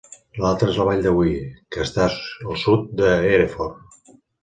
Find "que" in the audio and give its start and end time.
1.77-1.83